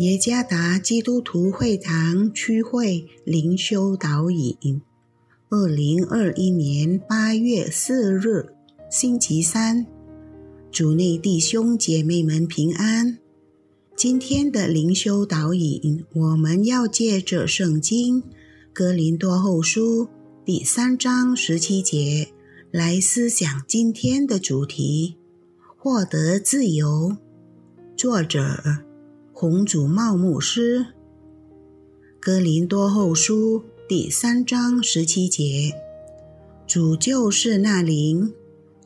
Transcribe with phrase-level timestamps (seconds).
[0.00, 4.80] 耶加达基督徒会堂区会灵修导引，
[5.50, 8.46] 二零二一年八月四日，
[8.90, 9.86] 星期三，
[10.72, 13.18] 主内弟兄姐妹们平安。
[13.94, 18.22] 今天的灵修导引，我们要借着圣经
[18.72, 20.06] 《哥林多后书》
[20.46, 22.28] 第三章十七节
[22.70, 25.16] 来思想今天的主题：
[25.76, 27.18] 获得自由。
[27.94, 28.89] 作者。
[29.40, 30.80] 红主茂牧师，
[32.20, 35.72] 《哥林多后书》第三章十七节：
[36.66, 38.34] 主就是那灵，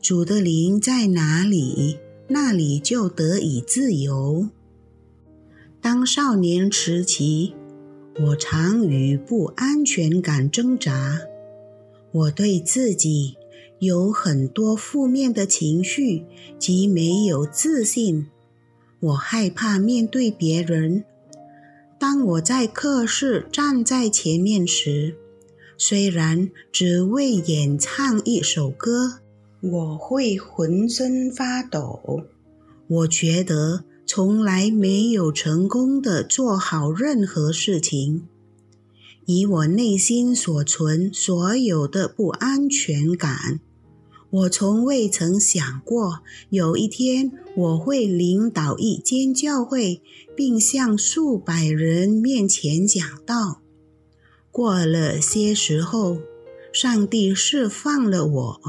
[0.01, 4.47] 主的灵在哪里，那里就得以自由。
[5.81, 7.53] 当少年时期，
[8.21, 11.19] 我常与不安全感挣扎，
[12.13, 13.35] 我对自己
[13.79, 16.23] 有很多负面的情绪
[16.57, 18.27] 及没有自信。
[18.99, 21.03] 我害怕面对别人。
[21.99, 25.15] 当我在课室站在前面时，
[25.77, 29.19] 虽然只为演唱一首歌，
[29.61, 32.25] 我会浑身发抖。
[32.87, 38.27] 我觉得从来没有成功的做好任何事情。
[39.25, 43.59] 以我内心所存所有的不安全感。
[44.35, 46.19] 我从未曾想过
[46.49, 50.01] 有一天我会领导一间教会，
[50.35, 53.61] 并向数百人面前讲道。
[54.51, 56.17] 过了些时候，
[56.73, 58.61] 上帝释放了我，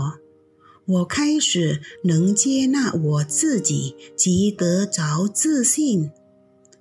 [0.87, 6.13] 我开始能接纳我自己及得着自信。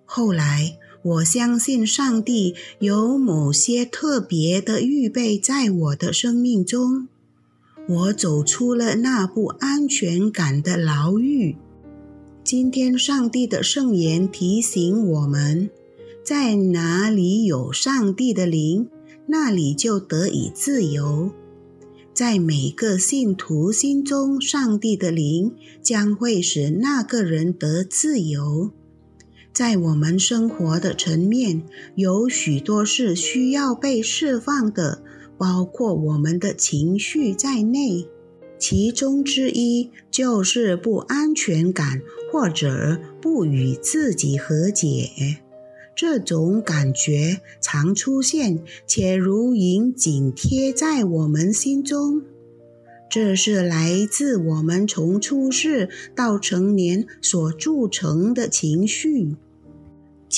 [0.06, 7.08] 后来，我相信上帝有某些特别的预备在我的生命中。
[7.88, 11.56] 我走出了那不安全感的牢狱。
[12.44, 15.70] 今天，上帝的圣言提醒我们：
[16.24, 18.88] 在哪里有上帝的灵，
[19.28, 21.30] 那里就得以自由。
[22.12, 25.54] 在每个信徒心中，上帝的灵
[25.84, 28.72] 将会使那个人得自由。
[29.54, 31.62] 在我们生活的层面，
[31.96, 35.04] 有许多是需要被释放的。
[35.38, 38.08] 包括我们的情绪在内，
[38.58, 42.02] 其中之一就是不安全感
[42.32, 45.10] 或者不与自己和解。
[45.96, 52.22] 这种感觉常出现，且如影紧贴在我们心中。
[53.10, 59.38] 这是来自我们从出世到成年所铸成的情绪。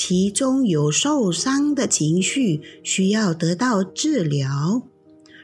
[0.00, 4.82] 其中有受伤的情绪需要得到治疗，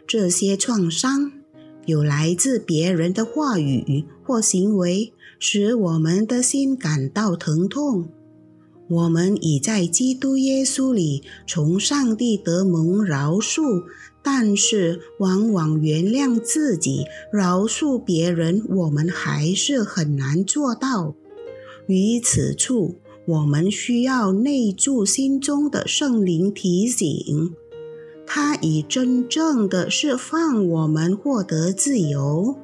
[0.06, 1.32] 这些创伤
[1.86, 8.08] 有来自别人的话语或行为，使我们的心感到疼痛。
[8.88, 13.82] 我们已在基督耶稣里从上帝得蒙饶恕，
[14.22, 21.16] 但是往往原谅自己、饶恕别人，我们还是很难做到。
[21.88, 23.00] 于此处。
[23.26, 27.54] 我们需要内住心中的圣灵提醒，
[28.26, 32.56] 他已真正的释放我们获得自由。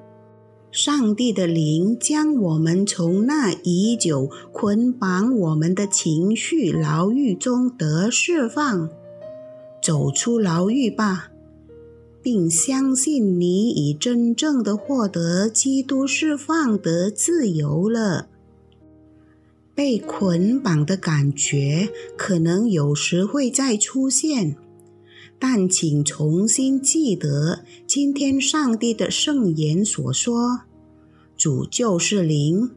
[0.71, 8.89] 上帝的灵将我们从那已久捆绑我们的情绪牢狱中得释放，
[9.83, 11.33] 走出牢狱吧，
[12.23, 18.29] 并相信你已真正的获得基督释放得自由了。
[19.75, 24.57] 被捆绑的感觉可能有时会再出现，
[25.39, 30.63] 但请重新记得今天上帝的圣言所说
[31.35, 32.71] ：“主就是灵，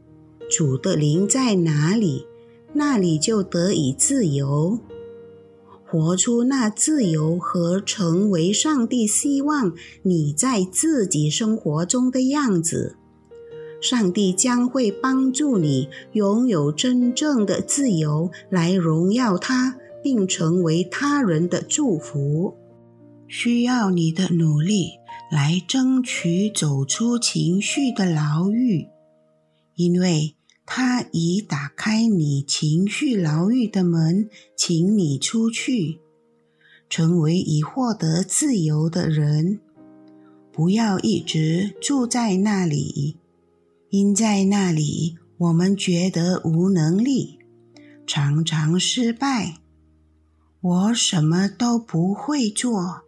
[0.50, 2.24] 主的灵在哪里，
[2.72, 4.78] 那里就得以自由。
[5.86, 12.96] 活出那自由和成为上帝希望你在自己生活中的样子。”
[13.84, 22.56] 上帝将会帮助你拥有真正的自由，来荣耀他，并成为他人的祝福。
[23.28, 24.92] 需要你的努力
[25.30, 28.86] 来争取走出情绪的牢狱，
[29.74, 30.34] 因为
[30.64, 36.00] 他已打开你情绪牢狱的门，请你出去，
[36.88, 39.60] 成为已获得自由的人。
[40.50, 43.18] 不要一直住在那里。
[43.96, 47.38] 因在那里，我们觉得无能力，
[48.04, 49.58] 常常失败。
[50.60, 53.02] 我什么都不会做，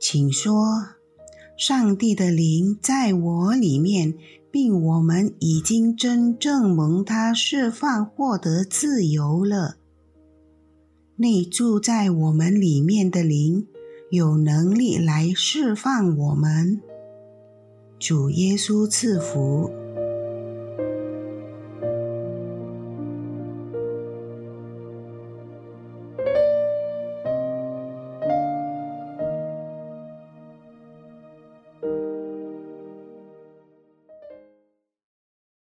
[0.00, 0.54] 请说。
[1.58, 4.14] 上帝的灵在我里面，
[4.50, 9.76] 并我们已经真正蒙他释放，获得自由了。
[11.16, 13.66] 内住在我们里面的灵
[14.10, 16.80] 有能力来释放我们。
[17.98, 19.81] 主耶稣赐福。